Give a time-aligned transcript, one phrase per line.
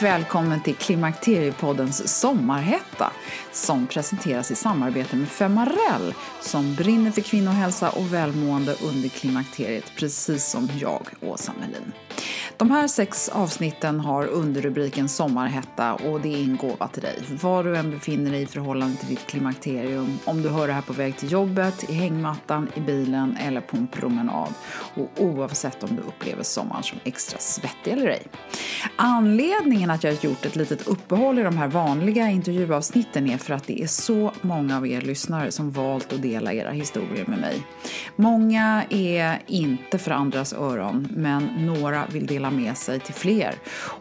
[0.00, 3.12] Varmt välkommen till Klimakteriepoddens sommarhetta
[3.52, 10.50] som presenteras i samarbete med Femarell som brinner för kvinnohälsa och välmående under klimakteriet precis
[10.50, 11.92] som jag, Åsa Melin.
[12.58, 17.18] De här sex avsnitten har underrubriken Sommarhetta och det är en gåva till dig.
[17.42, 20.82] Var du än befinner dig i förhållande till ditt klimakterium, om du hör det här
[20.82, 24.54] på väg till jobbet, i hängmattan, i bilen eller på en promenad.
[24.94, 28.26] Och oavsett om du upplever sommaren som extra svettig eller ej.
[28.96, 33.54] Anledningen att jag har gjort ett litet uppehåll i de här vanliga intervjuavsnitten är för
[33.54, 37.38] att det är så många av er lyssnare som valt att dela era historier med
[37.38, 37.62] mig.
[38.16, 43.54] Många är inte för andras öron, men några vill dela med sig till fler.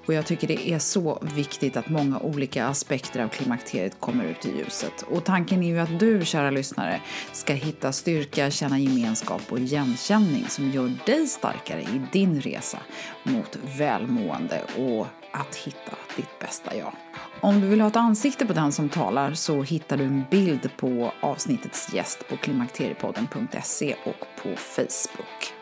[0.05, 4.45] Och jag tycker det är så viktigt att många olika aspekter av klimakteriet kommer ut
[4.45, 5.01] i ljuset.
[5.01, 10.45] Och tanken är ju att du, kära lyssnare, ska hitta styrka, känna gemenskap och igenkänning
[10.49, 12.79] som gör dig starkare i din resa
[13.23, 16.93] mot välmående och att hitta ditt bästa jag.
[17.41, 20.69] Om du vill ha ett ansikte på den som talar så hittar du en bild
[20.77, 25.53] på avsnittets gäst på klimakteriepodden.se och på Facebook.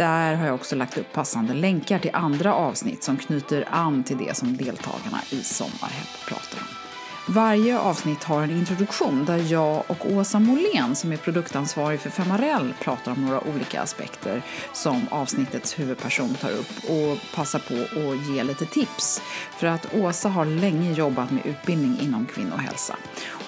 [0.00, 4.18] Där har jag också lagt upp passande länkar till andra avsnitt som knyter an till
[4.18, 7.34] det som deltagarna i Sommarhett pratar om.
[7.34, 12.74] Varje avsnitt har en introduktion där jag och Åsa Molén som är produktansvarig för Femarell
[12.80, 18.42] pratar om några olika aspekter som avsnittets huvudperson tar upp och passar på att ge
[18.42, 19.22] lite tips.
[19.58, 22.96] För att Åsa har länge jobbat med utbildning inom kvinnohälsa.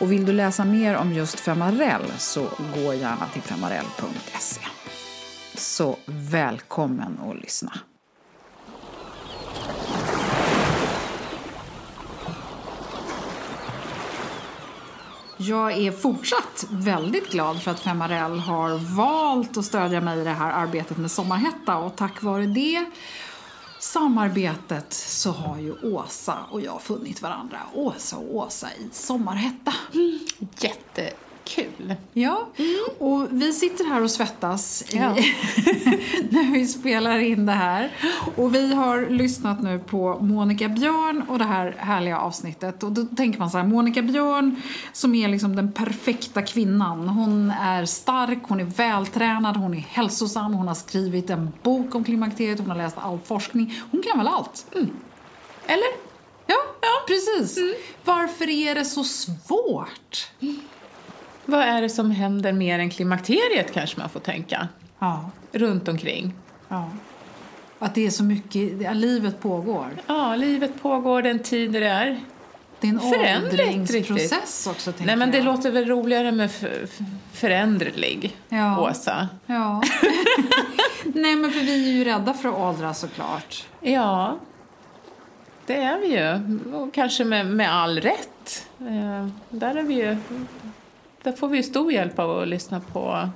[0.01, 4.72] Och vill du läsa mer om just Femarell så gå gärna till femarell.se.
[5.55, 7.73] Så välkommen att lyssna.
[15.37, 20.31] Jag är fortsatt väldigt glad för att Femarell har valt att stödja mig i det
[20.31, 22.85] här arbetet med Sommarhetta och tack vare det
[23.83, 27.59] samarbetet så har ju Åsa och jag funnit varandra.
[27.75, 29.75] Åsa och Åsa i Sommarhetta.
[29.95, 30.19] Mm.
[30.59, 31.11] Jätte
[31.45, 31.95] Kul.
[32.13, 32.49] Ja,
[32.99, 35.19] och vi sitter här och svettas ja.
[35.19, 35.23] i,
[36.31, 37.91] när vi spelar in det här.
[38.37, 42.83] Och vi har lyssnat nu på Monica Björn och det här härliga avsnittet.
[42.83, 47.09] Och då tänker man så här, Monica Björn som är liksom den perfekta kvinnan.
[47.09, 52.05] Hon är stark, hon är vältränad, hon är hälsosam, hon har skrivit en bok om
[52.05, 53.75] klimakteriet, hon har läst all forskning.
[53.91, 54.67] Hon kan väl allt?
[54.75, 54.91] Mm.
[55.67, 55.89] Eller?
[56.47, 57.05] Ja, ja.
[57.07, 57.57] precis.
[57.57, 57.75] Mm.
[58.05, 60.29] Varför är det så svårt?
[61.47, 64.69] Vad är det som händer mer än klimakteriet kanske man får tänka?
[64.99, 65.31] Ja.
[65.53, 66.35] Runt omkring.
[66.69, 66.91] Ja.
[67.79, 69.89] Att det är så mycket, ja, livet pågår.
[70.07, 72.21] Ja, livet pågår den tid det är.
[72.81, 75.45] Det är en åldringsprocess också, Nej, men det jag.
[75.45, 76.51] låter väl roligare med
[77.33, 78.81] föränderlig, ja.
[78.91, 79.29] Åsa?
[79.47, 79.83] Ja.
[81.05, 83.67] Nej, men för vi är ju rädda för att åldras såklart.
[83.81, 84.39] Ja,
[85.67, 86.59] det är vi ju.
[86.77, 88.67] Och kanske med, med all rätt.
[88.81, 90.17] Eh, där är vi ju
[91.23, 93.29] där får vi stor hjälp av att lyssna på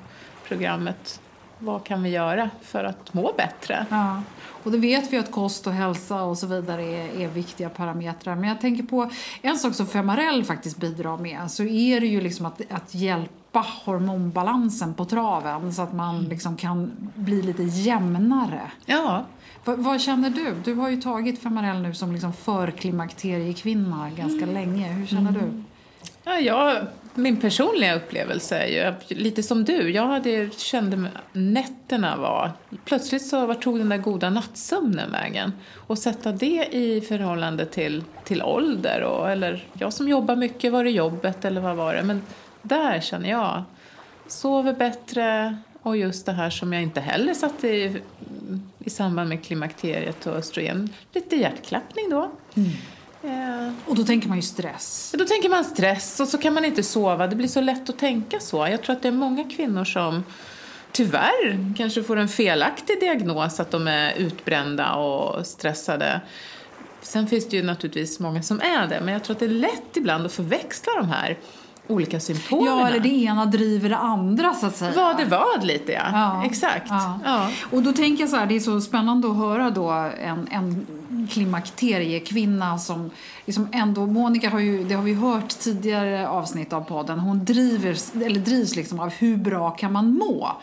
[0.49, 1.21] programmet
[1.59, 3.87] Vad kan vi göra för att må bättre?
[3.91, 4.23] Ja.
[4.67, 8.35] Och då vet vi att kost och hälsa och så vidare är, är viktiga parametrar.
[8.35, 9.11] Men jag tänker på
[9.43, 13.65] en sak som Femarell faktiskt bidrar med så är det ju liksom att, att hjälpa
[13.85, 18.61] hormonbalansen på traven så att man liksom kan bli lite jämnare.
[18.87, 19.25] Ja.
[19.65, 20.55] V vad känner du?
[20.65, 24.55] Du har ju tagit Femarel nu som liksom förklimakteriekvinna ganska mm.
[24.55, 24.93] länge.
[24.93, 25.43] Hur känner mm.
[25.43, 25.62] du?
[26.25, 26.87] Ja, jag,
[27.17, 29.91] min personliga upplevelse är ju lite som du.
[29.91, 32.53] Jag hade, kände nätterna var...
[32.85, 35.53] Plötsligt så var tog den där goda nattsömnen vägen?
[35.75, 40.85] Och sätta det i förhållande till, till ålder och, eller jag som jobbar mycket, var
[40.85, 42.03] det jobbet eller vad var det?
[42.03, 42.23] Men
[42.63, 43.63] där känner jag,
[44.27, 48.03] sover bättre och just det här som jag inte heller satte i,
[48.79, 52.31] i samband med klimakteriet och östrogen, lite hjärtklappning då.
[52.55, 52.71] Mm.
[53.26, 55.14] Eh, och då tänker man ju stress.
[55.19, 57.26] Då tänker man stress och så kan man inte sova.
[57.26, 58.56] Det blir så lätt att tänka så.
[58.56, 60.25] Jag tror att det är många kvinnor som
[60.93, 66.20] tyvärr kanske får en felaktig diagnos att de är utbrända och stressade.
[67.02, 69.50] Sen finns det ju naturligtvis många som är det, men jag tror att det är
[69.50, 71.38] lätt ibland att förväxla de här
[71.88, 72.67] olika symptomen.
[72.67, 74.93] Ja, eller det ena driver det andra så att säga.
[74.96, 76.05] Vad det vad lite ja.
[76.12, 76.87] ja Exakt.
[76.88, 77.20] Ja.
[77.25, 77.50] ja.
[77.72, 80.87] Och då tänker jag så här, det är så spännande att höra då en, en
[81.26, 83.11] klimakteriekvinna som
[83.44, 88.23] liksom ändå, Monica har ju, det har vi hört tidigare avsnitt av podden, hon driver,
[88.25, 90.56] eller drivs liksom av hur bra kan man må?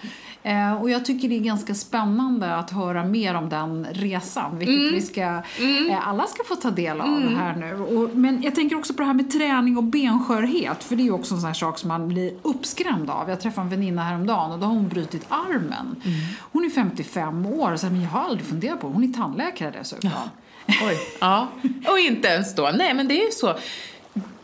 [0.45, 4.75] Eh, och jag tycker det är ganska spännande att höra mer om den resan, vilket
[4.75, 4.93] mm.
[4.93, 5.89] vi ska, mm.
[5.89, 7.35] eh, alla ska få ta del av mm.
[7.35, 7.75] här nu.
[7.75, 11.05] Och, men jag tänker också på det här med träning och benskörhet, för det är
[11.05, 13.29] ju också en sån sak som man blir uppskrämd av.
[13.29, 15.95] Jag träffade en väninna häromdagen och då har hon brutit armen.
[16.03, 16.19] Mm.
[16.51, 19.71] Hon är 55 år, så här, men jag har aldrig funderat på hon är tandläkare
[19.71, 20.09] dessutom.
[20.13, 20.29] Ja.
[20.67, 20.97] Oj.
[21.19, 21.47] ja.
[21.87, 22.71] Och inte ens då.
[22.73, 23.55] Nej, men det är ju så.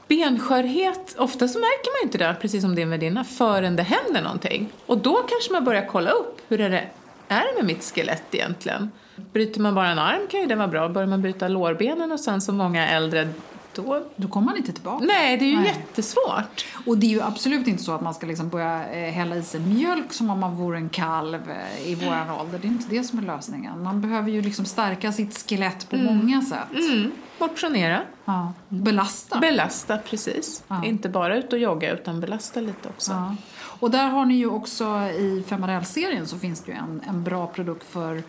[0.07, 4.21] Benskörhet, ofta så märker man ju inte det, precis som din värdinna, förrän det händer
[4.21, 4.69] någonting.
[4.85, 6.87] Och då kanske man börjar kolla upp, hur är det
[7.27, 8.91] är med mitt skelett egentligen?
[9.33, 10.89] Bryter man bara en arm kan ju det vara bra.
[10.89, 13.29] Börjar man bryta lårbenen och sen som många äldre
[13.75, 15.05] då, då kommer man inte tillbaka.
[15.05, 15.67] Nej, det är ju Nej.
[15.67, 16.65] jättesvårt.
[16.85, 19.43] Och det är ju absolut inte så att man ska liksom börja eh, hälla i
[19.43, 22.59] sig mjölk som om man vore en kalv eh, i våran ålder.
[22.59, 23.83] Det är inte det som är lösningen.
[23.83, 26.17] Man behöver ju liksom stärka sitt skelett på mm.
[26.17, 26.89] många sätt.
[26.89, 27.11] Mm.
[27.39, 28.01] Motionera.
[28.25, 28.53] Ja.
[28.69, 29.39] Belasta.
[29.39, 30.63] Belasta, precis.
[30.67, 30.85] Ja.
[30.85, 33.11] Inte bara ut och jogga utan belasta lite också.
[33.11, 33.35] Ja.
[33.79, 37.47] Och där har ni ju också i Femarel-serien så finns det ju en, en bra
[37.47, 38.23] produkt för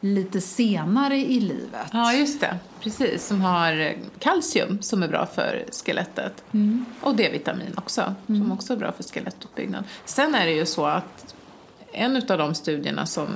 [0.00, 1.86] lite senare i livet.
[1.92, 2.58] Ja, just det.
[2.80, 6.44] Precis, som har kalcium som är bra för skelettet.
[6.52, 6.84] Mm.
[7.00, 8.40] Och D-vitamin också, mm.
[8.40, 9.84] som också är bra för skelettuppbyggnad.
[10.04, 11.34] Sen är det ju så att
[11.92, 13.28] en av de studierna som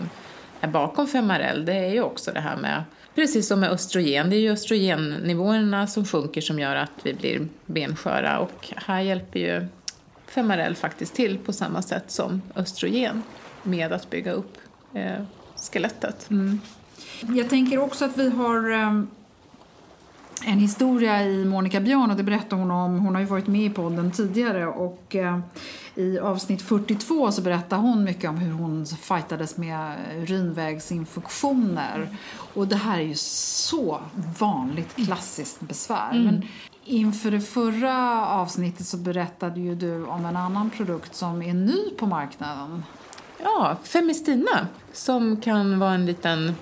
[0.60, 2.82] är bakom Femarel, det är ju också det här med,
[3.14, 7.48] precis som med östrogen, det är ju östrogennivåerna som sjunker som gör att vi blir
[7.66, 9.66] bensköra och här hjälper ju
[10.26, 13.22] Femarel faktiskt till på samma sätt som östrogen
[13.62, 14.58] med att bygga upp
[14.94, 15.22] eh,
[15.70, 16.30] skelettet.
[16.30, 16.60] Mm.
[17.20, 19.08] Jag tänker också att vi har um,
[20.44, 22.98] en historia i Monica Björn och det berättar hon om.
[22.98, 25.38] Hon har ju varit med i podden tidigare och uh,
[25.94, 32.16] i avsnitt 42 så berättar hon mycket om hur hon fightades med urinvägsinfektioner.
[32.54, 34.00] Och det här är ju så
[34.38, 36.10] vanligt klassiskt besvär.
[36.10, 36.24] Mm.
[36.24, 36.42] Men
[36.84, 41.90] inför det förra avsnittet så berättade ju du om en annan produkt som är ny
[41.98, 42.84] på marknaden.
[43.42, 46.54] Ja, Femistina som kan vara en liten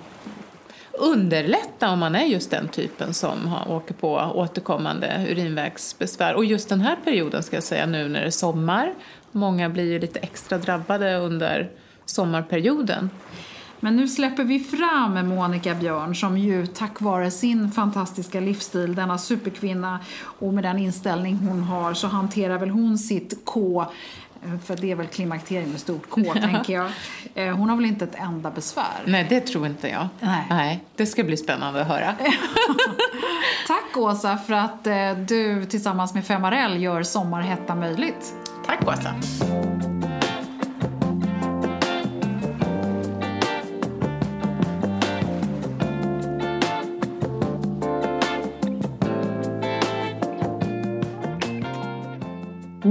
[0.99, 6.33] underlätta om man är just den typen som har, åker på återkommande urinvägsbesvär.
[6.33, 8.93] Och just den här perioden ska jag säga nu när det är sommar.
[9.31, 11.69] Många blir ju lite extra drabbade under
[12.05, 13.09] sommarperioden.
[13.79, 19.17] Men nu släpper vi fram Monica Björn som ju tack vare sin fantastiska livsstil, denna
[19.17, 23.85] superkvinna och med den inställning hon har så hanterar väl hon sitt K
[24.63, 26.91] för det är väl klimakteriet med stort K, tänker jag.
[27.35, 29.01] Eh, hon har väl inte ett enda besvär?
[29.05, 30.07] Nej, det tror inte jag.
[30.19, 30.45] Nej.
[30.49, 32.15] Nej det ska bli spännande att höra.
[33.67, 38.33] Tack Åsa för att eh, du tillsammans med Femarell gör Sommarhetta möjligt.
[38.65, 39.15] Tack Åsa.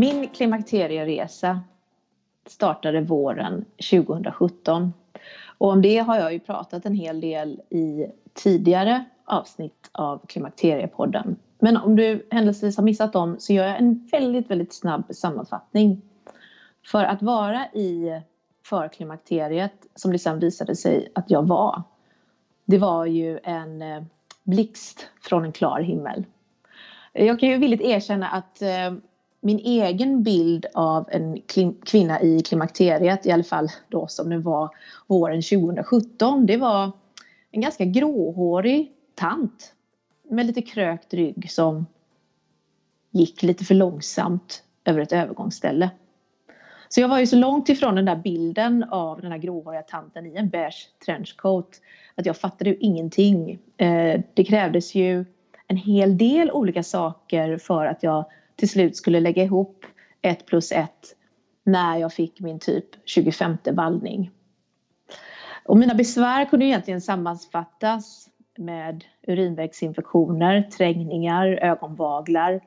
[0.01, 1.61] Min klimakterieresa
[2.47, 4.93] startade våren 2017.
[5.59, 11.37] Och om det har jag ju pratat en hel del i tidigare avsnitt av Klimakteriepodden.
[11.59, 16.03] Men om du händelsevis har missat dem så gör jag en väldigt, väldigt snabb sammanfattning.
[16.87, 18.21] För att vara i
[18.65, 21.83] förklimakteriet, som det sen visade sig att jag var,
[22.65, 24.03] det var ju en eh,
[24.43, 26.25] blixt från en klar himmel.
[27.13, 28.93] Jag kan ju villigt erkänna att eh,
[29.41, 31.41] min egen bild av en
[31.87, 34.71] kvinna i klimakteriet, i alla fall då som det var
[35.07, 36.91] våren 2017, det var
[37.51, 39.75] en ganska gråhårig tant
[40.31, 41.87] med lite krökt rygg som
[43.11, 45.91] gick lite för långsamt över ett övergångsställe.
[46.89, 50.27] Så jag var ju så långt ifrån den där bilden av den här gråhåriga tanten
[50.27, 51.81] i en beige trenchcoat
[52.15, 53.59] att jag fattade ju ingenting.
[53.77, 55.25] Eh, det krävdes ju
[55.67, 58.25] en hel del olika saker för att jag
[58.61, 59.87] till slut skulle lägga ihop
[60.23, 61.17] ett plus ett
[61.65, 64.31] när jag fick min typ 25 vallning.
[65.65, 72.61] Och mina besvär kunde egentligen sammanfattas med urinvägsinfektioner, trängningar, ögonvaglar,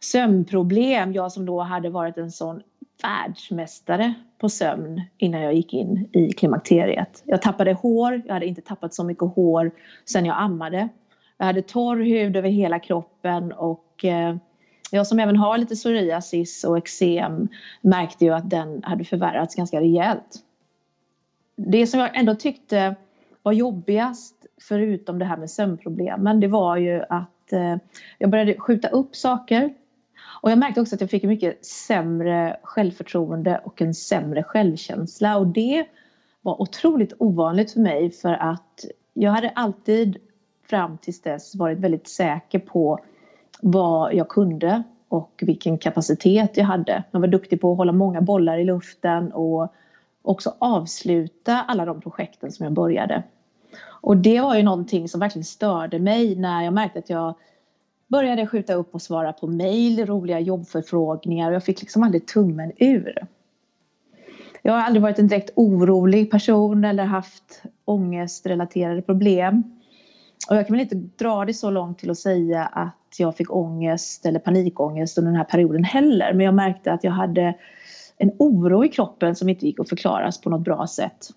[0.00, 1.12] sömnproblem.
[1.12, 2.62] Jag som då hade varit en sån
[3.02, 7.22] världsmästare på sömn innan jag gick in i klimakteriet.
[7.26, 9.70] Jag tappade hår, jag hade inte tappat så mycket hår
[10.04, 10.88] sedan jag ammade.
[11.36, 14.36] Jag hade torr hud över hela kroppen och eh,
[14.90, 17.48] jag som även har lite psoriasis och eksem
[17.80, 20.44] märkte ju att den hade förvärrats ganska rejält.
[21.56, 22.94] Det som jag ändå tyckte
[23.42, 27.76] var jobbigast, förutom det här med sömnproblemen, det var ju att eh,
[28.18, 29.74] jag började skjuta upp saker.
[30.42, 35.36] Och jag märkte också att jag fick mycket sämre självförtroende och en sämre självkänsla.
[35.36, 35.86] Och det
[36.42, 40.16] var otroligt ovanligt för mig för att jag hade alltid
[40.70, 42.98] fram tills dess varit väldigt säker på
[43.62, 47.04] vad jag kunde och vilken kapacitet jag hade.
[47.10, 49.74] Jag var duktig på att hålla många bollar i luften och
[50.22, 53.22] också avsluta alla de projekten som jag började.
[53.82, 57.34] Och det var ju någonting som verkligen störde mig när jag märkte att jag
[58.08, 62.72] började skjuta upp och svara på mejl, roliga jobbförfrågningar och jag fick liksom aldrig tummen
[62.76, 63.26] ur.
[64.62, 69.62] Jag har aldrig varit en direkt orolig person eller haft ångestrelaterade problem.
[70.50, 73.54] Och jag kan väl inte dra det så långt till att säga att jag fick
[73.54, 76.32] ångest eller panikångest under den här perioden heller.
[76.32, 77.54] Men jag märkte att jag hade
[78.16, 81.28] en oro i kroppen som inte gick att förklaras på något bra sätt.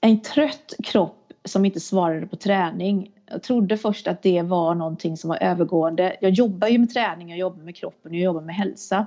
[0.00, 3.12] En trött kropp som inte svarade på träning.
[3.26, 6.16] Jag trodde först att det var någonting som var övergående.
[6.20, 9.06] Jag jobbar ju med träning, jag jobbar med kroppen, jag jobbar med hälsa.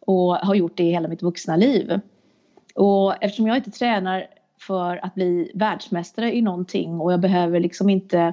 [0.00, 2.00] Och har gjort det hela mitt vuxna liv.
[2.74, 4.26] Och eftersom jag inte tränar
[4.58, 8.32] för att bli världsmästare i någonting och jag behöver liksom inte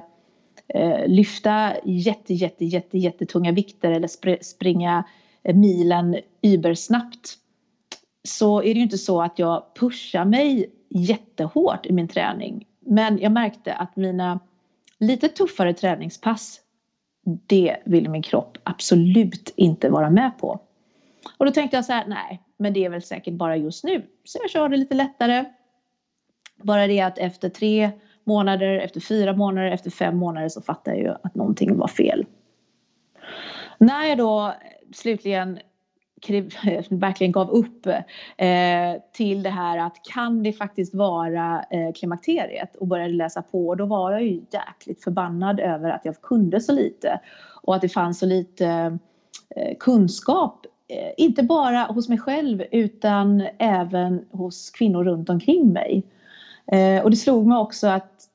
[0.68, 5.04] Eh, lyfta jätte, jätte, jätte, jättetunga vikter eller spr springa
[5.42, 7.38] eh, milen übersnabbt
[8.28, 12.66] så är det ju inte så att jag pushar mig jättehårt i min träning.
[12.80, 14.40] Men jag märkte att mina
[14.98, 16.60] lite tuffare träningspass
[17.24, 20.60] det vill min kropp absolut inte vara med på.
[21.36, 24.06] Och då tänkte jag så här, nej, men det är väl säkert bara just nu.
[24.24, 25.44] Så jag körde lite lättare.
[26.62, 27.90] Bara det att efter tre
[28.24, 32.26] månader, efter fyra månader, efter fem månader så fattade jag ju att någonting var fel.
[33.78, 34.54] När jag då
[34.92, 35.58] slutligen
[36.90, 37.86] verkligen gav upp
[38.36, 43.68] eh, till det här att kan det faktiskt vara eh, klimakteriet och började läsa på
[43.68, 47.20] och då var jag ju jäkligt förbannad över att jag kunde så lite
[47.62, 48.98] och att det fanns så lite
[49.56, 56.02] eh, kunskap eh, inte bara hos mig själv utan även hos kvinnor runt omkring mig.
[56.66, 58.28] Eh, och det slog mig också att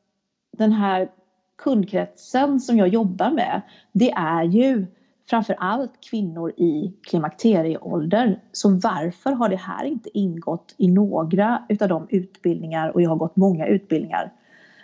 [0.58, 1.10] den här
[1.58, 4.86] kundkretsen som jag jobbar med, det är ju
[5.30, 8.40] framför allt kvinnor i klimakterieålder.
[8.52, 13.18] Så varför har det här inte ingått i några utav de utbildningar, och jag har
[13.18, 14.34] gått många utbildningar,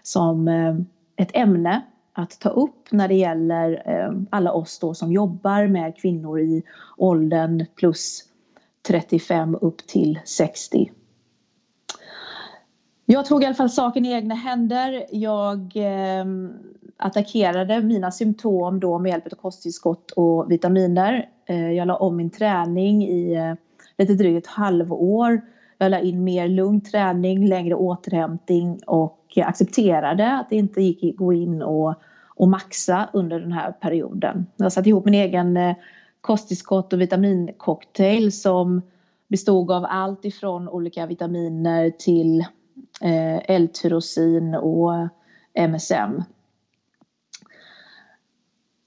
[0.04, 0.76] som eh,
[1.16, 1.82] ett ämne
[2.14, 6.64] att ta upp när det gäller eh, alla oss då som jobbar med kvinnor i
[6.98, 8.24] åldern plus
[8.88, 10.92] 35 upp till 60.
[13.06, 15.06] Jag tog i alla fall saken i egna händer.
[15.12, 16.26] Jag eh,
[16.98, 21.30] attackerade mina symptom då med hjälp av kosttillskott och vitaminer.
[21.46, 23.54] Eh, jag la om min träning i eh,
[23.98, 25.42] lite drygt ett halvår.
[25.78, 31.18] Jag la in mer lugn träning, längre återhämtning och accepterade att det inte gick att
[31.18, 31.94] gå in och,
[32.36, 34.46] och maxa under den här perioden.
[34.56, 35.76] Jag satte ihop min egen eh,
[36.22, 38.82] kosttillskott och vitamincocktail som
[39.28, 42.46] bestod av allt ifrån olika vitaminer till
[43.02, 45.08] Eh, L-tyrosin och
[45.54, 46.24] MSM.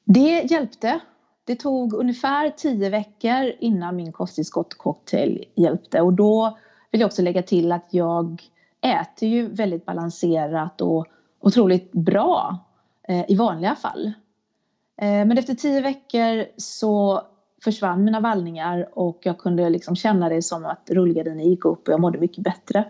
[0.05, 1.00] Det hjälpte.
[1.45, 6.59] Det tog ungefär tio veckor innan min kosttillskott-cocktail hjälpte och då
[6.91, 8.43] vill jag också lägga till att jag
[8.81, 11.07] äter ju väldigt balanserat och
[11.41, 12.59] otroligt bra
[13.09, 14.12] eh, i vanliga fall.
[15.00, 17.23] Eh, men efter tio veckor så
[17.65, 21.95] försvann mina vallningar och jag kunde liksom känna det som att rullgardinen gick upp och
[21.95, 22.85] jag mådde mycket bättre.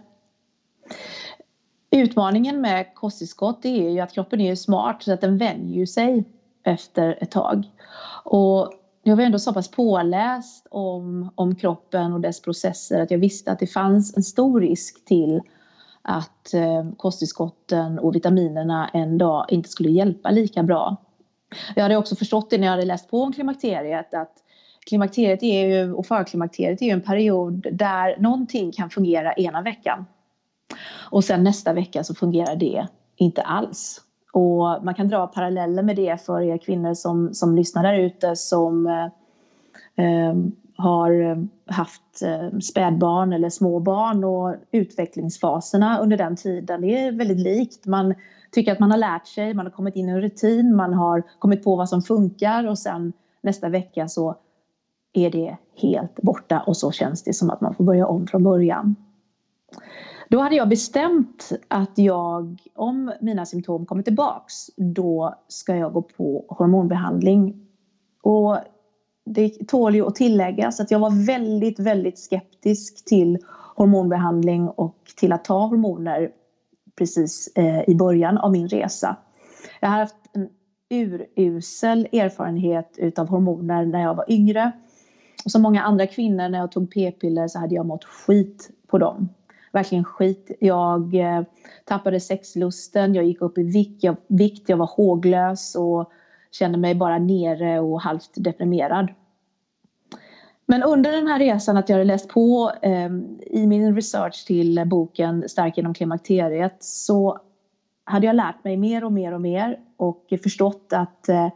[1.91, 6.25] Utmaningen med kosttillskott är ju att kroppen är smart så att den vänjer sig
[6.65, 7.71] efter ett tag.
[8.25, 13.19] Och jag var ändå så pass påläst om, om kroppen och dess processer att jag
[13.19, 15.41] visste att det fanns en stor risk till
[16.03, 20.97] att eh, kosttillskotten och vitaminerna en dag inte skulle hjälpa lika bra.
[21.77, 24.33] Jag hade också förstått det när jag hade läst på om klimakteriet att
[24.87, 30.05] klimakteriet är ju, och förklimakteriet är ju en period där någonting kan fungera ena veckan
[31.11, 34.01] och sen nästa vecka så fungerar det inte alls.
[34.33, 38.37] Och man kan dra paralleller med det för er kvinnor som, som lyssnar där ute
[38.37, 39.09] som eh,
[39.97, 46.81] ehm, har eh, haft eh, spädbarn eller småbarn och utvecklingsfaserna under den tiden.
[46.81, 47.87] Det är väldigt likt.
[47.87, 48.15] Man
[48.53, 51.23] tycker att man har lärt sig, man har kommit in i en rutin, man har
[51.39, 54.35] kommit på vad som funkar och sen nästa vecka så
[55.13, 58.45] är det helt borta och så känns det som att man får börja om från
[58.45, 58.97] början.
[60.31, 66.03] Då hade jag bestämt att jag, om mina symptom kommer tillbaks, då ska jag gå
[66.03, 67.67] på hormonbehandling.
[68.23, 68.59] Och
[69.25, 73.39] det tål ju att tilläggas att jag var väldigt, väldigt skeptisk till
[73.77, 76.31] hormonbehandling och till att ta hormoner
[76.99, 79.17] precis eh, i början av min resa.
[79.81, 80.49] Jag har haft en
[80.91, 84.73] urusel erfarenhet utav hormoner när jag var yngre.
[85.45, 88.99] Och som många andra kvinnor när jag tog p-piller så hade jag mått skit på
[88.99, 89.29] dem.
[89.73, 90.51] Verkligen skit.
[90.61, 91.43] Jag eh,
[91.85, 96.13] tappade sexlusten, jag gick upp i vikt jag, vikt, jag var håglös och
[96.51, 99.09] kände mig bara nere och halvt deprimerad.
[100.67, 103.11] Men under den här resan att jag hade läst på eh,
[103.47, 107.39] i min research till boken Stark genom klimakteriet så
[108.05, 111.49] hade jag lärt mig mer och mer och mer och förstått att eh,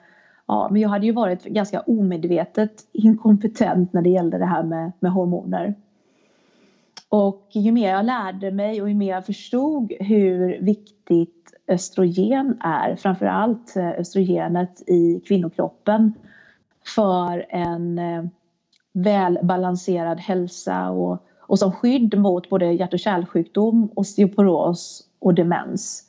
[0.46, 4.92] ja, men jag hade ju varit ganska omedvetet inkompetent när det gällde det här med,
[5.00, 5.74] med hormoner.
[7.12, 12.96] Och ju mer jag lärde mig och ju mer jag förstod hur viktigt östrogen är,
[12.96, 16.12] framförallt allt östrogenet i kvinnokroppen
[16.94, 18.24] för en eh,
[18.92, 26.02] välbalanserad hälsa och, och som skydd mot både hjärt och kärlsjukdom, osteoporos och demens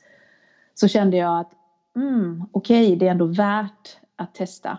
[0.74, 1.52] så kände jag att
[1.96, 4.78] mm, okej, okay, det är ändå värt att testa.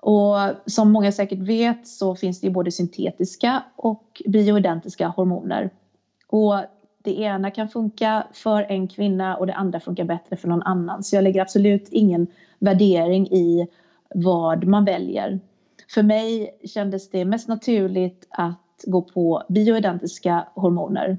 [0.00, 0.36] Och
[0.66, 5.70] som många säkert vet så finns det både syntetiska och bioidentiska hormoner.
[6.26, 6.54] Och
[7.02, 11.02] det ena kan funka för en kvinna och det andra funkar bättre för någon annan.
[11.02, 12.26] Så jag lägger absolut ingen
[12.58, 13.68] värdering i
[14.14, 15.40] vad man väljer.
[15.94, 21.18] För mig kändes det mest naturligt att gå på bioidentiska hormoner.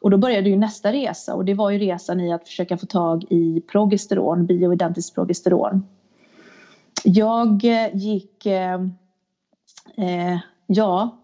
[0.00, 2.86] Och då började ju nästa resa och det var ju resan i att försöka få
[2.86, 5.86] tag i progesteron, bioidentiskt progesteron.
[7.04, 8.80] Jag eh, gick, eh,
[9.96, 11.18] eh, ja,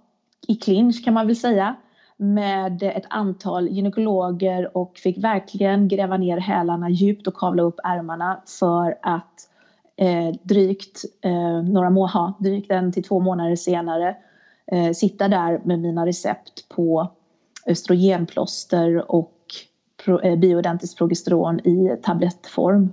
[0.49, 1.77] i clinch kan man väl säga
[2.17, 8.43] med ett antal gynekologer och fick verkligen gräva ner hälarna djupt och kavla upp ärmarna
[8.61, 9.49] för att
[9.97, 14.17] eh, drygt, eh, några må ha, drygt en till två månader senare
[14.67, 17.11] eh, sitta där med mina recept på
[17.67, 19.35] östrogenplåster och
[20.05, 22.93] pro, eh, bioidentiskt progesteron i tablettform.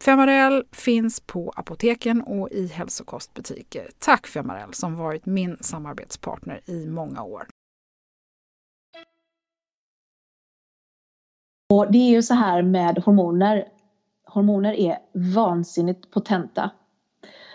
[0.00, 3.90] Femarel finns på apoteken och i hälsokostbutiker.
[3.98, 7.46] Tack Femarel som varit min samarbetspartner i många år.
[11.70, 13.68] Och det är ju så här med hormoner.
[14.26, 14.98] Hormoner är
[15.34, 16.70] vansinnigt potenta.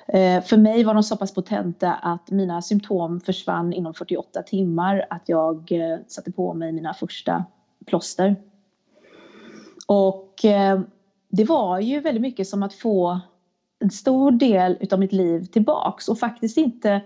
[0.08, 5.06] Eh, för mig var de så pass potenta att mina symptom försvann inom 48 timmar.
[5.10, 7.46] Att jag eh, satte på mig mina första
[7.86, 8.36] plåster.
[9.88, 10.82] Och eh,
[11.30, 13.20] det var ju väldigt mycket som att få
[13.80, 17.02] en stor del utav mitt liv tillbaks och faktiskt inte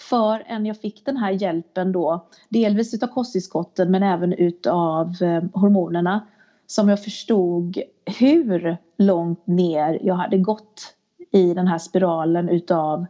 [0.00, 6.26] förrän jag fick den här hjälpen då, delvis utav kosttillskotten men även utav eh, hormonerna,
[6.66, 7.78] som jag förstod
[8.18, 10.94] hur långt ner jag hade gått
[11.32, 13.06] i den här spiralen utav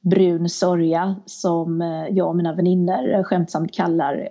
[0.00, 4.28] brun sörja som eh, jag och mina vänner skämtsamt kallar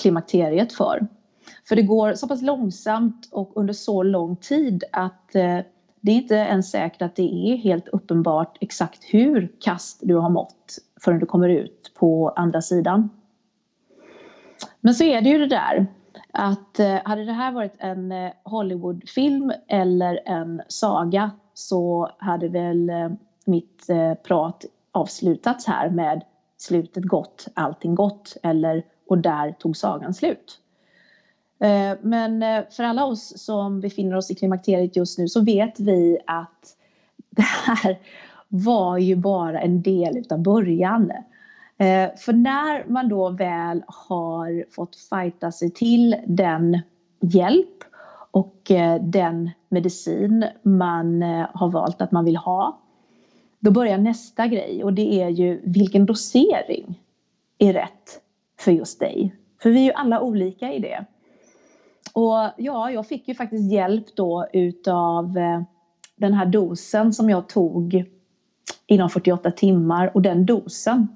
[0.00, 1.06] klimakteriet för.
[1.68, 5.58] För det går så pass långsamt och under så lång tid att eh,
[6.00, 10.30] det är inte ens säkert att det är helt uppenbart exakt hur kast du har
[10.30, 13.10] mått förrän du kommer ut på andra sidan.
[14.80, 15.86] Men så är det ju det där
[16.32, 22.90] att eh, hade det här varit en eh, Hollywoodfilm eller en saga så hade väl
[22.90, 23.08] eh,
[23.44, 26.24] mitt eh, prat avslutats här med
[26.56, 30.60] slutet gott, allting gott eller och där tog sagan slut.
[31.60, 35.80] Eh, men eh, för alla oss som befinner oss i klimakteriet just nu så vet
[35.80, 36.76] vi att
[37.30, 37.98] det här
[38.48, 41.10] var ju bara en del utav början.
[41.78, 46.80] Eh, för när man då väl har fått fighta sig till den
[47.20, 47.84] hjälp
[48.30, 51.22] och den medicin man
[51.54, 52.78] har valt att man vill ha.
[53.60, 57.00] Då börjar nästa grej och det är ju vilken dosering
[57.58, 58.20] är rätt
[58.60, 59.34] för just dig.
[59.62, 61.06] För vi är ju alla olika i det.
[62.12, 65.62] Och ja, jag fick ju faktiskt hjälp då utav eh,
[66.16, 68.04] den här dosen som jag tog
[68.86, 71.08] inom 48 timmar och den dosen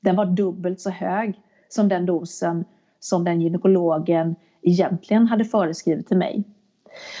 [0.00, 2.64] den var dubbelt så hög som den dosen
[3.00, 6.44] som den gynekologen egentligen hade föreskrivit till mig.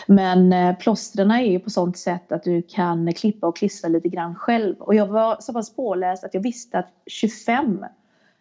[0.06, 4.08] Men eh, plåstren är ju på sånt sätt att du kan klippa och klistra lite
[4.08, 4.76] grann själv.
[4.78, 7.84] Och jag var så pass påläst att jag visste att 25,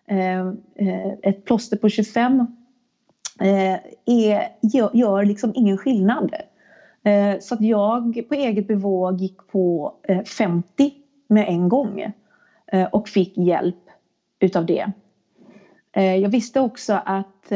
[0.05, 0.47] eh,
[1.21, 2.47] ett plåster på 25
[3.43, 4.47] Eh, är,
[4.93, 6.33] gör, liksom ingen skillnad.
[7.03, 10.93] Eh, så att jag på eget bevåg gick på eh, 50
[11.27, 12.13] med en gång
[12.91, 13.89] och fick hjälp
[14.39, 14.91] utav det.
[15.93, 17.51] Jag visste också att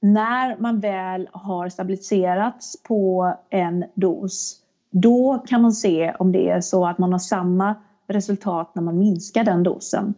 [0.00, 6.60] när man väl har stabiliserats på en dos då kan man se om det är
[6.60, 7.74] så att man har samma
[8.06, 10.14] resultat när man minskar den dosen.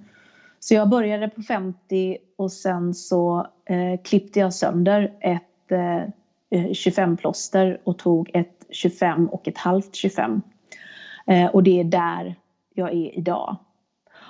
[0.60, 6.02] Så jag började på 50 och sen så eh, klippte jag sönder ett eh,
[6.50, 10.42] eh 25-plåster och tog ett 25 och ett halvt 25.
[11.26, 12.34] Eh, och det är där
[12.74, 13.56] jag är idag.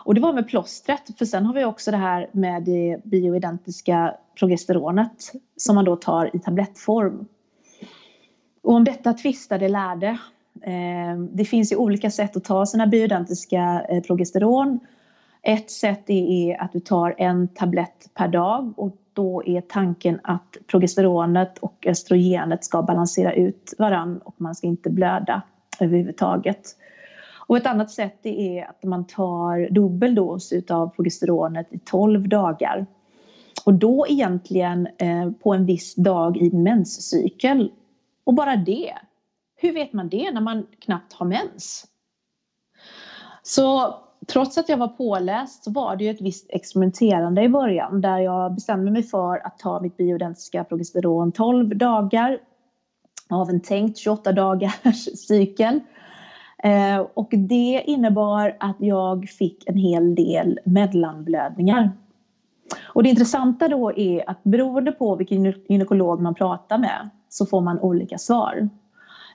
[0.08, 4.14] Och det var med plåstret, för sen har vi också det här med det bioidentiska
[4.38, 7.26] progesteronet som man då tar i tablettform.
[8.62, 10.18] Och om detta tvistade lärde.
[10.62, 14.80] Eh, det finns ju olika sätt att ta sina bioidentiska eh, progesteron.
[15.48, 20.56] Ett sätt är att du tar en tablett per dag och då är tanken att
[20.66, 25.42] progesteronet och östrogenet ska balansera ut varann och man ska inte blöda
[25.80, 26.76] överhuvudtaget.
[27.46, 32.86] Och ett annat sätt är att man tar dubbel dos utav progesteronet i 12 dagar.
[33.64, 37.72] Och då egentligen eh, på en viss dag i menscykel.
[38.24, 38.94] Och bara det.
[39.56, 41.86] Hur vet man det när man knappt har mens?
[43.42, 43.94] Så
[44.26, 48.18] trots att jag var påläst så var det ju ett visst experimenterande i början där
[48.18, 52.38] jag bestämde mig för att ta mitt bioidentiska progesteron 12 dagar
[53.30, 55.80] av en tänkt 28 dagars cykel.
[56.62, 61.90] Eh, och det innebar att jag fick en hel del mellanblödningar.
[62.82, 67.60] Och det intressanta då är att beroende på vilken gynekolog man pratar med så får
[67.60, 68.68] man olika svar.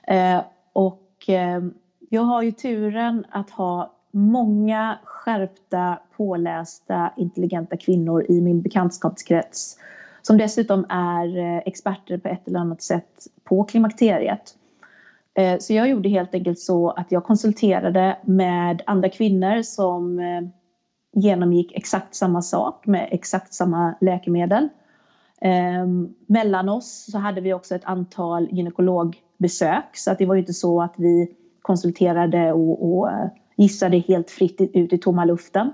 [0.06, 0.40] Eh,
[0.72, 1.62] och eh,
[2.10, 9.76] jag har ju turen att ha många skärpta, pålästa, intelligenta kvinnor i min bekantskapskrets
[10.22, 14.54] som dessutom är eh, experter på ett eller annat sätt på klimakteriet.
[15.34, 20.42] Eh, så jag gjorde helt enkelt så att jag konsulterade med andra kvinnor som eh,
[21.22, 24.68] genomgick exakt samma sak med exakt samma läkemedel.
[25.40, 30.40] Ehm, mellan oss så hade vi också ett antal gynekologbesök så att det var ju
[30.40, 33.10] inte så att vi konsulterade och, och
[33.56, 35.72] gissade helt fritt ut i tomma luften.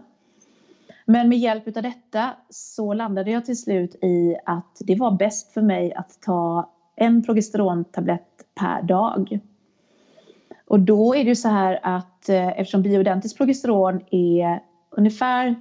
[1.05, 5.53] Men med hjälp av detta så landade jag till slut i att det var bäst
[5.53, 9.41] för mig att ta en progesterontablett per dag.
[10.67, 15.55] Och då är det ju så här att eh, eftersom bioidentiskt progesteron är ungefär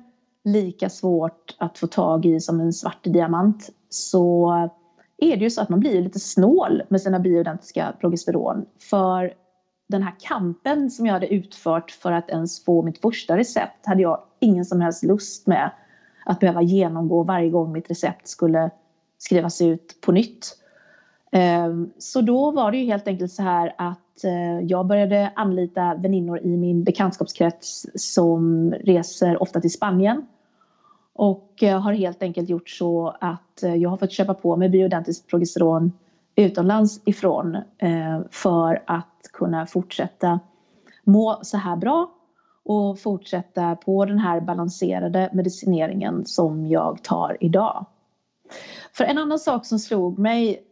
[0.44, 4.52] lika svårt att få tag i som en svart diamant så
[5.18, 8.66] är det ju så att man blir lite snål med sina bioidentiska progesteron.
[8.90, 9.34] För
[9.90, 14.02] den här kampen som jag hade utfört för att ens få mitt första recept hade
[14.02, 15.72] jag ingen som helst lust med
[16.26, 18.70] att behöva genomgå varje gång mitt recept skulle
[19.18, 20.58] skrivas ut på nytt.
[21.32, 25.96] Ehm, så då var det ju helt enkelt så här att eh, jag började anlita
[25.96, 30.28] väninnor i min bekantskapskrets som reser ofta till Spanien.
[31.14, 34.70] Och eh, har helt enkelt gjort så att eh, jag har fått köpa på mig
[34.70, 35.92] bioidentiskt progesteron
[36.40, 40.40] utomlands ifrån eh, för att kunna fortsätta
[41.04, 42.12] må så här bra
[42.64, 47.86] och fortsätta på den här balanserade medicineringen som jag tar idag.
[48.94, 50.64] För en annan sak som slog mig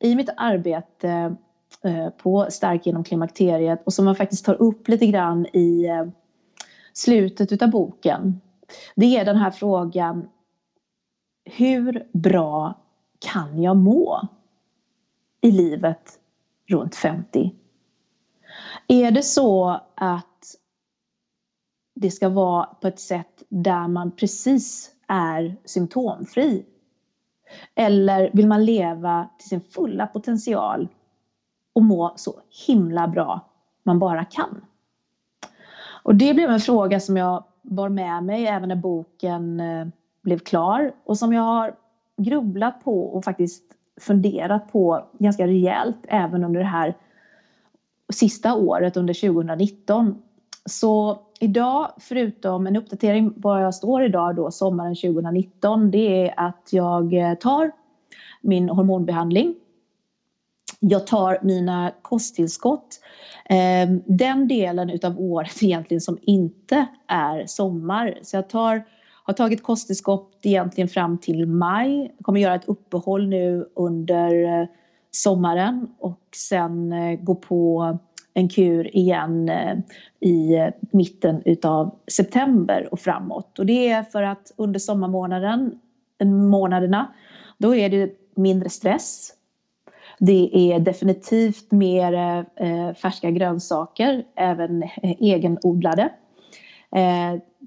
[0.00, 1.36] i mitt arbete
[1.82, 6.06] eh, på Stark genom klimakteriet och som man faktiskt tar upp lite grann i eh,
[6.92, 8.40] slutet utav boken.
[8.96, 10.28] Det är den här frågan
[11.44, 12.74] Hur bra
[13.18, 14.28] kan jag må
[15.44, 16.18] i livet
[16.66, 17.54] runt 50?
[18.88, 20.56] Är det så att
[21.94, 26.66] det ska vara på ett sätt där man precis är symptomfri
[27.74, 30.88] eller vill man leva till sin fulla potential
[31.72, 33.40] och må så himla bra
[33.82, 34.64] man bara kan?
[36.02, 39.86] Och det blev en fråga som jag bar med mig även när boken eh,
[40.22, 41.76] blev klar och som jag har
[42.16, 46.94] grubblat på och faktiskt funderat på ganska rejält även under det här
[48.12, 50.22] sista året under 2019.
[50.66, 56.68] Så idag, förutom en uppdatering var jag står idag då, sommaren 2019, det är att
[56.70, 57.70] jag eh, tar
[58.40, 59.54] min hormonbehandling.
[60.80, 63.00] Jag tar mina kosttillskott.
[63.44, 68.18] Ehm, den delen utav året egentligen som inte är sommar.
[68.22, 68.84] Så jag tar,
[69.26, 72.14] har tagit kosttillskott egentligen fram till maj.
[72.16, 74.68] Jag kommer göra ett uppehåll nu under eh,
[75.10, 77.98] sommaren och sen eh, gå på
[78.34, 79.78] en kur igen eh,
[80.20, 83.58] i mitten utav september och framåt.
[83.58, 85.80] Och det är för att under sommarmånaden,
[86.24, 87.14] månaderna,
[87.58, 89.30] då är det mindre stress.
[90.18, 96.10] Det är definitivt mer färska grönsaker, även egenodlade.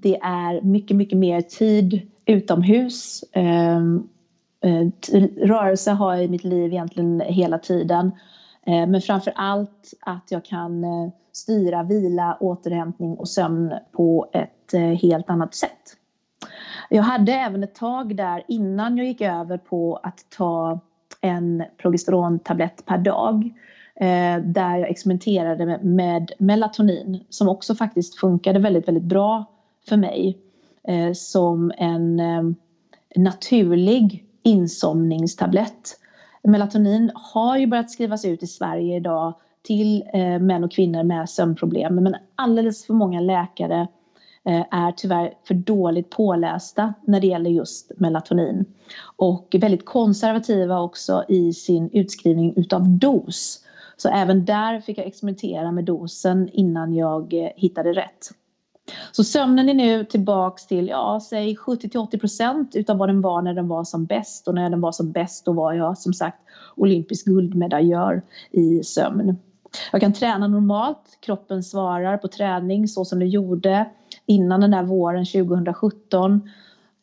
[0.02, 3.24] Det är mycket, mycket mer tid utomhus.
[3.32, 4.08] Ehm,
[4.60, 8.12] eh, rörelse har jag i mitt liv egentligen hela tiden.
[8.66, 14.98] Eh, men framför allt att jag kan eh, styra vila, återhämtning och sömn på ett
[15.00, 15.96] helt annat sätt.
[16.90, 20.80] Jag hade även ett tag där innan jag gick över på att ta
[21.20, 23.50] en progesterontablett per dag
[24.44, 29.57] där jag experimenterade med melatonin som också faktiskt funkade väldigt, väldigt bra
[29.88, 30.38] för mig
[30.88, 32.42] eh, som en eh,
[33.16, 35.98] naturlig insomningstablett
[36.48, 41.30] melatonin har ju börjat skrivas ut i Sverige idag till eh, män och kvinnor med
[41.30, 41.94] sömnproblem.
[41.94, 43.88] Men alldeles för många läkare
[44.44, 48.64] eh, är tyvärr för dåligt pålästa när det gäller just melatonin.
[49.16, 53.64] Och väldigt konservativa också i sin utskrivning utav dos.
[53.96, 58.30] Så även där fick jag experimentera med dosen innan jag eh, hittade rätt.
[59.12, 63.68] Så sömnen är nu tillbaks till, ja, säg 70-80% utav vad den var när den
[63.68, 64.48] var som bäst.
[64.48, 66.38] Och när den var som bäst då var jag som sagt
[66.76, 69.36] olympisk guldmedaljör i sömn.
[69.92, 73.90] Jag kan träna normalt, kroppen svarar på träning så som det gjorde
[74.26, 76.50] innan den där våren 2017.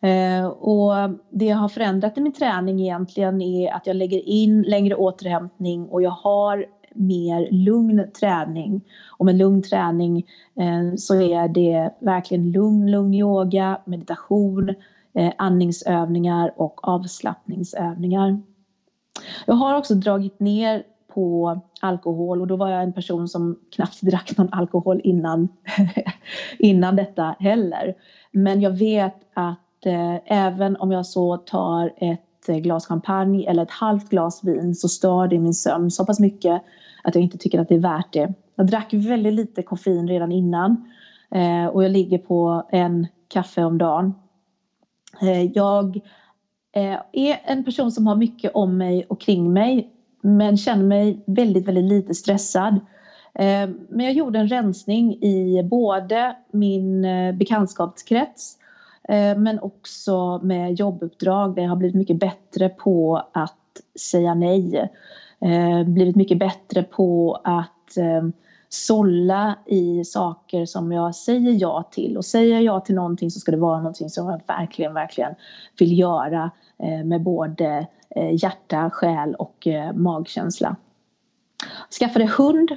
[0.02, 0.94] Eh, och
[1.30, 5.88] det jag har förändrat i min träning egentligen är att jag lägger in längre återhämtning
[5.88, 8.82] och jag har mer lugn träning.
[9.18, 10.18] Och med lugn träning
[10.60, 14.76] eh, så är det verkligen lugn, lugn yoga, meditation,
[15.14, 18.42] eh, andningsövningar och avslappningsövningar.
[19.46, 24.02] Jag har också dragit ner på alkohol och då var jag en person som knappt
[24.02, 25.48] drack någon alkohol innan,
[26.60, 27.96] innan detta heller.
[28.32, 33.64] Men jag vet att eh, även om jag så tar ett Eh, glas champagne eller
[33.64, 36.62] ett halvt glas vin så stör det min sömn så pass mycket
[37.04, 38.34] att jag inte tycker att det är värt det.
[38.56, 40.92] Jag drack väldigt lite koffein redan innan
[41.32, 44.14] eh, och jag ligger på en kaffe om dagen.
[45.22, 46.02] Eh, jag
[47.12, 51.68] är en person som har mycket om mig och kring mig men känner mig väldigt,
[51.68, 52.80] väldigt lite stressad.
[53.90, 57.02] Men jag gjorde en rensning i både min
[57.38, 58.58] bekantskapskrets
[59.10, 64.92] Eh, men också med jobbuppdrag där jag har blivit mycket bättre på att säga nej.
[65.40, 68.24] Eh, blivit mycket bättre på att eh,
[68.70, 72.18] sålla i saker som jag säger ja till.
[72.18, 75.36] Och säger jag ja till någonting så ska det vara någonting som jag verkligen, verkligen
[75.80, 76.52] vill göra
[77.06, 77.88] med både
[78.32, 80.76] hjärta, själ och magkänsla.
[82.00, 82.72] Skaffade hund.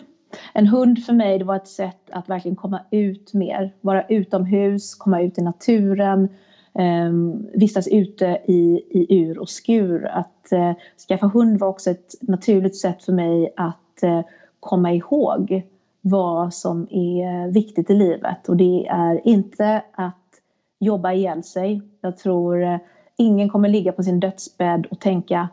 [0.52, 4.94] En hund för mig det var ett sätt att verkligen komma ut mer, vara utomhus,
[4.94, 6.28] komma ut i naturen,
[6.74, 7.12] eh,
[7.54, 10.06] vistas ute i, i ur och skur.
[10.06, 10.72] Att eh,
[11.08, 14.20] skaffa hund var också ett naturligt sätt för mig att eh,
[14.60, 15.62] komma ihåg
[16.00, 18.48] vad som är viktigt i livet.
[18.48, 20.14] Och det är inte att
[20.78, 21.82] jobba ihjäl sig.
[22.00, 22.78] Jag tror eh,
[23.16, 25.48] ingen kommer ligga på sin dödsbädd och tänka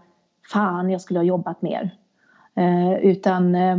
[0.54, 1.90] fan, jag skulle ha jobbat mer.
[2.56, 3.78] Eh, utan eh,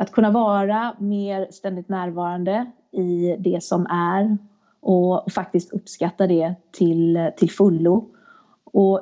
[0.00, 4.38] att kunna vara mer ständigt närvarande i det som är
[4.80, 8.08] och, och, faktiskt uppskatta det till, till fullo.
[8.64, 9.00] Och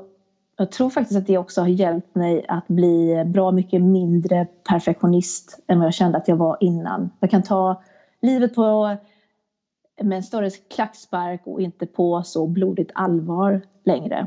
[0.57, 5.61] jag tror faktiskt att det också har hjälpt mig att bli bra mycket mindre perfektionist
[5.67, 7.11] än vad jag kände att jag var innan.
[7.21, 7.83] Jag kan ta
[8.23, 8.97] livet på
[10.03, 14.27] med en större klackspark och inte på så blodigt allvar längre.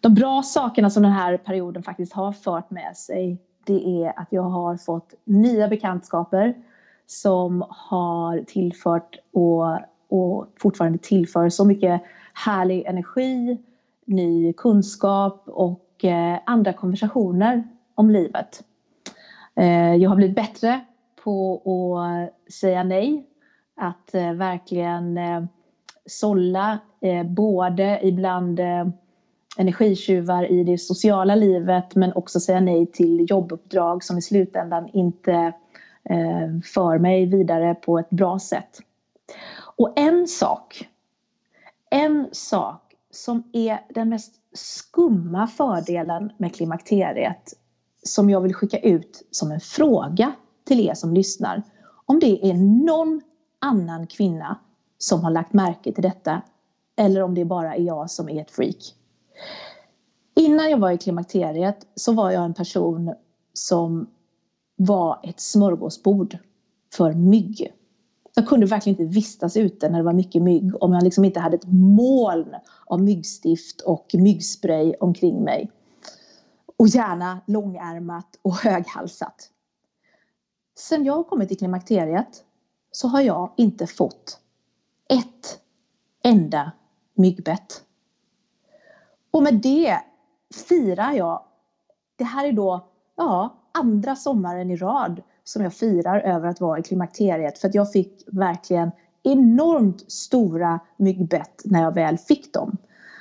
[0.00, 4.28] De bra sakerna som den här perioden faktiskt har fört med sig det är att
[4.30, 6.54] jag har fått nya bekantskaper
[7.06, 9.78] som har tillfört och,
[10.08, 12.02] och fortfarande tillför så mycket
[12.34, 13.58] härlig energi,
[14.06, 18.64] ny kunskap och eh, andra konversationer om livet.
[19.56, 20.80] Eh, jag har blivit bättre
[21.24, 23.26] på att säga nej
[23.76, 25.44] att eh, verkligen eh,
[26.06, 28.88] sålla eh, både ibland eh,
[29.58, 35.32] energitjuvar i det sociala livet men också säga nej till jobbuppdrag som i slutändan inte
[36.04, 38.78] eh, för mig vidare på ett bra sätt.
[39.76, 40.88] Och en sak,
[41.90, 47.52] en sak som är den mest skumma fördelen med klimakteriet
[48.02, 50.32] som jag vill skicka ut som en fråga
[50.64, 51.62] till er som lyssnar.
[52.06, 52.54] Om det är
[52.86, 53.20] någon
[53.58, 54.58] annan kvinna
[54.98, 56.42] som har lagt märke till detta
[56.96, 58.94] eller om det bara är jag som är ett freak.
[60.34, 63.14] Innan jag var i klimakteriet så var jag en person
[63.52, 64.10] som
[64.76, 66.38] var ett smörgåsbord
[66.92, 67.72] för mygg.
[68.34, 71.40] Jag kunde verkligen inte vistas ute när det var mycket mygg om jag liksom inte
[71.40, 72.54] hade ett moln
[72.86, 75.70] av myggstift och myggspray omkring mig.
[76.76, 79.50] Och gärna långärmat och höghalsat.
[80.78, 82.44] Sen jag kommit till klimakteriet
[82.92, 84.40] så har jag inte fått
[85.08, 85.60] ett
[86.24, 86.72] enda
[87.14, 87.84] myggbett.
[89.30, 89.98] Och med det
[90.68, 91.42] firar jag,
[92.16, 96.78] det här är då ja, andra sommaren i rad som jag firar över att vara
[96.78, 97.58] i klimakteriet.
[97.58, 98.90] För att jag fick verkligen
[99.22, 102.76] enormt stora myggbett när jag väl fick dem.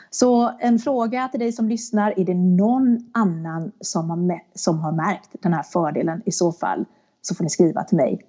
[0.09, 4.91] Så en fråga till dig som lyssnar, är det någon annan som har, som har
[4.91, 6.21] märkt den här fördelen?
[6.25, 6.85] I så fall
[7.21, 8.25] så får ni skriva till mig.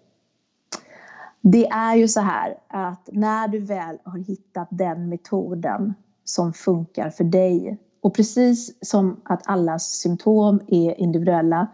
[1.41, 5.95] Det är ju så här att när du väl har hittat den metoden
[6.29, 11.67] som funkar för dig och precis som att allas symptom är individuella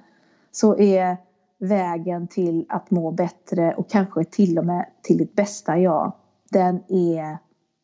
[0.53, 1.17] så är
[1.59, 6.13] vägen till att må bättre och kanske till och med till ditt bästa jag,
[6.51, 7.39] den är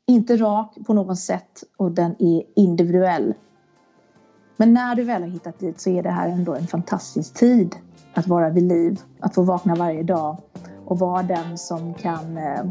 [0.06, 3.35] inte rak på något sätt och den är individuell.
[4.56, 7.76] Men när du väl har hittat dit så är det här ändå en fantastisk tid
[8.14, 10.37] att vara vid liv, att få vakna varje dag
[10.90, 12.64] och vara den som kan eh,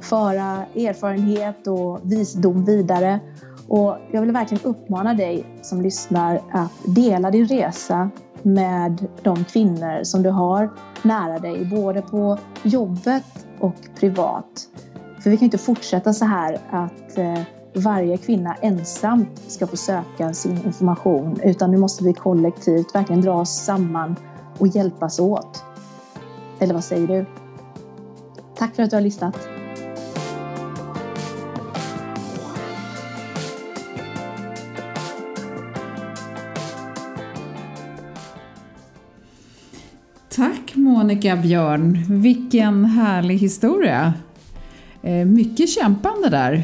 [0.00, 3.20] föra erfarenhet och visdom vidare.
[3.68, 8.10] Och jag vill verkligen uppmana dig som lyssnar att dela din resa
[8.42, 10.70] med de kvinnor som du har
[11.02, 14.68] nära dig, både på jobbet och privat.
[15.20, 17.40] För vi kan inte fortsätta så här att eh,
[17.74, 23.40] varje kvinna ensamt ska få söka sin information, utan nu måste vi kollektivt verkligen dra
[23.40, 24.16] oss samman
[24.58, 25.64] och hjälpas åt.
[26.58, 27.39] Eller vad säger du?
[28.60, 29.48] Tack för att du har lyssnat.
[40.28, 42.04] Tack Monica Björn.
[42.08, 44.14] Vilken härlig historia.
[45.02, 46.62] Eh, mycket kämpande där.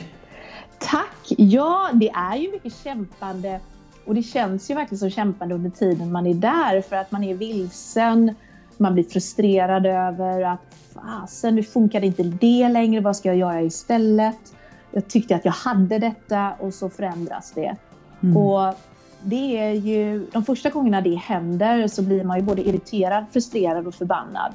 [0.79, 1.27] Tack!
[1.29, 3.61] Ja, det är ju mycket kämpande
[4.05, 7.25] och det känns ju verkligen som kämpande under tiden man är där för att man
[7.25, 8.35] är vilsen,
[8.77, 13.63] man blir frustrerad över att fasen, nu funkar inte det längre, vad ska jag göra
[13.63, 14.55] istället?
[14.93, 17.77] Jag tyckte att jag hade detta och så förändras det.
[18.23, 18.37] Mm.
[18.37, 18.75] Och
[19.23, 23.87] det är ju, de första gångerna det händer så blir man ju både irriterad, frustrerad
[23.87, 24.53] och förbannad.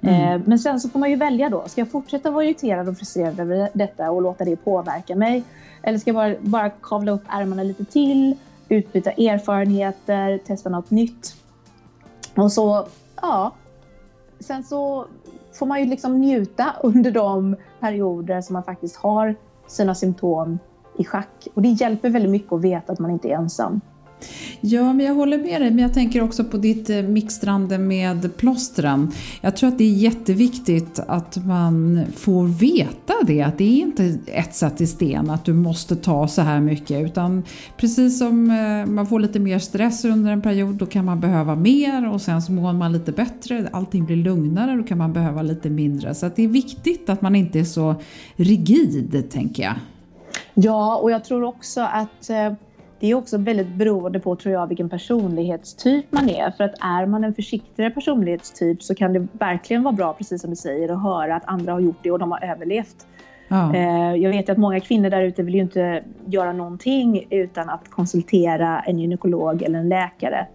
[0.00, 0.40] Mm.
[0.40, 1.64] Eh, men sen så får man ju välja då.
[1.68, 5.44] Ska jag fortsätta vara irriterad och frustrerad över detta och låta det påverka mig?
[5.82, 8.36] Eller ska jag bara, bara kavla upp ärmarna lite till,
[8.68, 11.34] utbyta erfarenheter, testa något nytt?
[12.36, 12.86] Och så,
[13.22, 13.52] ja.
[14.40, 15.06] Sen så
[15.60, 19.34] får man ju liksom njuta under de perioder som man faktiskt har
[19.66, 20.58] sina symptom
[20.98, 21.48] i schack.
[21.54, 23.80] Och det hjälper väldigt mycket att veta att man inte är ensam.
[24.60, 25.70] Ja, men jag håller med dig.
[25.70, 29.12] Men jag tänker också på ditt eh, mixtrande med plåstren.
[29.40, 33.42] Jag tror att det är jätteviktigt att man får veta det.
[33.42, 37.04] Att det är inte ett i sten att du måste ta så här mycket.
[37.04, 37.42] Utan
[37.76, 41.54] precis som eh, man får lite mer stress under en period, då kan man behöva
[41.54, 42.08] mer.
[42.08, 45.70] Och sen så mår man lite bättre, allting blir lugnare, då kan man behöva lite
[45.70, 46.14] mindre.
[46.14, 47.94] Så det är viktigt att man inte är så
[48.36, 49.74] rigid, tänker jag.
[50.54, 52.52] Ja, och jag tror också att eh,
[53.00, 56.50] det är också väldigt beroende på, tror jag, vilken personlighetstyp man är.
[56.50, 60.50] För att är man en försiktigare personlighetstyp så kan det verkligen vara bra, precis som
[60.50, 63.06] du säger, att höra att andra har gjort det och de har överlevt.
[63.48, 63.74] Ja.
[63.74, 67.90] Eh, jag vet att många kvinnor där ute vill ju inte göra någonting utan att
[67.90, 70.46] konsultera en gynekolog eller en läkare.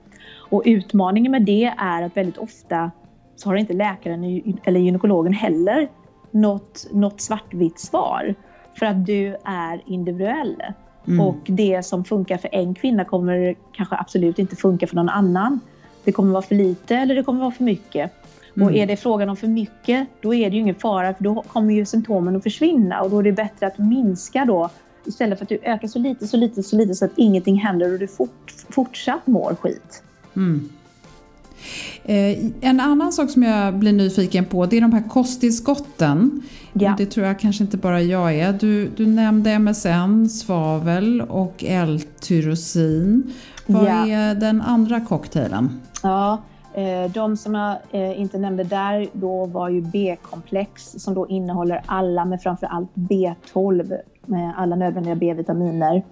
[0.49, 2.91] Och utmaningen med det är att väldigt ofta
[3.35, 4.23] så har inte läkaren
[4.63, 5.87] eller gynekologen heller
[6.31, 8.35] något, något svartvitt svar.
[8.79, 10.63] För att du är individuell.
[11.07, 11.21] Mm.
[11.21, 15.59] Och det som funkar för en kvinna kommer kanske absolut inte funka för någon annan.
[16.03, 18.11] Det kommer vara för lite eller det kommer vara för mycket.
[18.55, 18.67] Mm.
[18.67, 21.41] Och är det frågan om för mycket, då är det ju ingen fara för då
[21.41, 24.69] kommer ju symptomen att försvinna och då är det bättre att minska då
[25.05, 27.93] istället för att du ökar så lite, så lite, så lite så att ingenting händer
[27.93, 30.03] och du fort, fortsatt mår skit.
[30.35, 30.69] Mm.
[32.03, 36.43] Eh, en annan sak som jag blir nyfiken på det är de här kosttillskotten.
[36.73, 36.95] Ja.
[36.97, 38.53] Det tror jag kanske inte bara jag är.
[38.53, 43.33] Du, du nämnde MSN, svavel och L-tyrosin.
[43.65, 44.07] Vad ja.
[44.07, 45.81] är den andra cocktailen?
[46.03, 46.41] Ja,
[46.73, 51.81] eh, de som jag eh, inte nämnde där då var ju B-komplex som då innehåller
[51.85, 56.03] alla, men framför allt B12 med alla nödvändiga B-vitaminer,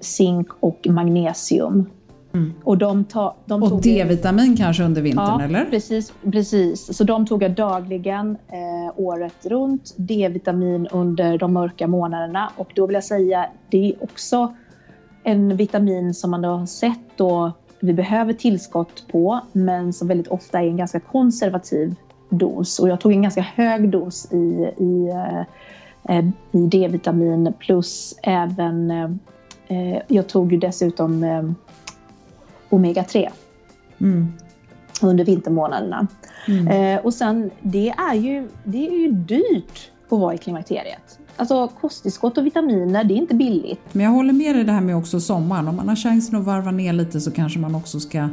[0.00, 1.86] zink och magnesium.
[2.32, 2.54] Mm.
[2.64, 5.64] Och, de ta, de och D-vitamin kanske under vintern ja, eller?
[5.64, 6.96] Precis, precis.
[6.96, 9.94] Så de tog jag dagligen eh, året runt.
[9.96, 12.52] D-vitamin under de mörka månaderna.
[12.56, 14.54] Och då vill jag säga, det är också
[15.22, 20.60] en vitamin som man har sett då vi behöver tillskott på, men som väldigt ofta
[20.60, 21.94] är en ganska konservativ
[22.28, 22.78] dos.
[22.78, 25.40] Och jag tog en ganska hög dos i, i, eh,
[26.16, 28.90] eh i D-vitamin plus även
[29.68, 31.42] eh, jag tog ju dessutom eh,
[32.70, 33.28] omega-3
[33.98, 34.32] mm.
[35.02, 36.06] under vintermånaderna.
[36.48, 36.68] Mm.
[36.68, 41.18] Eh, och sen, det är, ju, det är ju dyrt att vara i klimakteriet.
[41.36, 43.80] Alltså kosttillskott och vitaminer, det är inte billigt.
[43.92, 45.68] Men jag håller med dig det här med också sommaren.
[45.68, 48.28] Om man har chansen att varva ner lite så kanske man också ska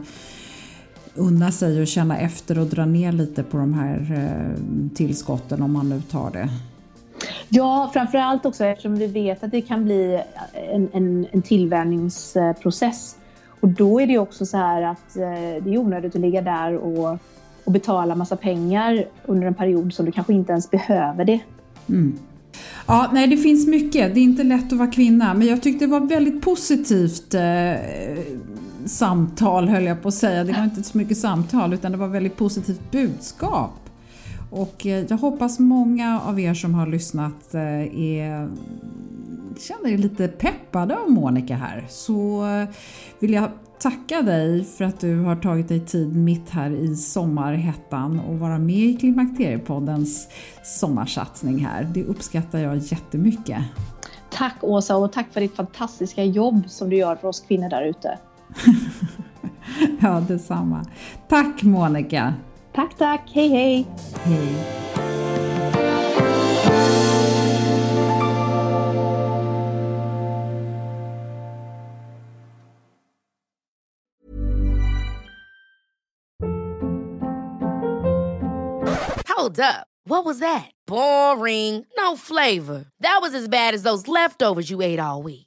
[1.15, 5.73] unna sig och känna efter och dra ner lite på de här eh, tillskotten om
[5.73, 6.49] man nu tar det.
[7.49, 10.23] Ja, framförallt också eftersom vi vet att det kan bli
[10.73, 13.15] en, en, en tillvänjningsprocess
[13.60, 16.76] och då är det också så här att eh, det är onödigt att ligga där
[16.76, 17.18] och,
[17.64, 21.39] och betala massa pengar under en period som du kanske inte ens behöver det.
[21.89, 22.18] Mm.
[22.88, 24.14] Ja, nej det finns mycket.
[24.14, 27.41] Det är inte lätt att vara kvinna men jag tyckte det var väldigt positivt eh,
[28.86, 30.43] samtal höll jag på att säga.
[30.43, 33.86] Det var inte så mycket samtal utan det var väldigt positivt budskap.
[34.49, 38.49] Och eh, jag hoppas många av er som har lyssnat eh, är
[39.59, 42.69] känner er lite peppade av Monica här så eh,
[43.19, 48.19] vill jag tacka dig för att du har tagit dig tid mitt här i sommarhettan
[48.19, 50.27] och vara med i Klimakteriepoddens
[50.63, 51.83] sommarsatsning här.
[51.93, 53.63] Det uppskattar jag jättemycket.
[54.31, 57.85] Tack Åsa och tack för ditt fantastiska jobb som du gör för oss kvinnor där
[57.85, 58.19] ute.
[60.01, 60.85] ja, detsamma.
[61.27, 62.33] Tack Monica!
[62.78, 63.28] Tack, tack.
[63.30, 63.88] Hej, hej!
[64.23, 64.78] Hej!
[79.28, 79.88] Hold up.
[80.03, 80.69] What was that?
[80.86, 81.84] Boring.
[81.97, 82.86] No flavor.
[82.99, 85.46] That was as bad as those leftovers you ate all week.